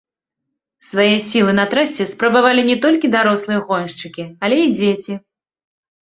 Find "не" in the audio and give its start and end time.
2.69-2.75